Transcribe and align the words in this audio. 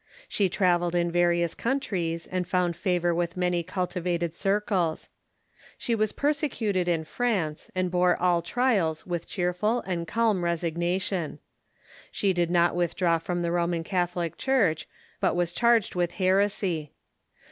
She 0.27 0.49
travelled 0.49 0.95
in 0.95 1.11
various 1.11 1.53
countries, 1.53 2.25
and 2.25 2.47
found 2.47 2.75
favor 2.75 3.13
with 3.13 3.37
many 3.37 3.61
cultivated 3.61 4.33
cir 4.33 4.59
cles. 4.59 5.09
She 5.77 5.93
was 5.93 6.11
persecuted 6.11 6.87
in 6.87 7.03
France, 7.03 7.69
and 7.75 7.91
bore 7.91 8.17
all 8.17 8.41
trials 8.41 9.05
with 9.05 9.27
cheerful 9.27 9.81
and 9.81 10.07
calm 10.07 10.43
resignation. 10.43 11.37
She 12.11 12.33
did 12.33 12.49
not 12.49 12.75
withdraw 12.75 13.19
from 13.19 13.43
the 13.43 13.51
Roman 13.51 13.83
Catholic 13.83 14.37
Church, 14.39 14.87
but 15.19 15.35
was 15.35 15.51
charged 15.51 15.93
with 15.93 16.13
heresy. 16.13 16.93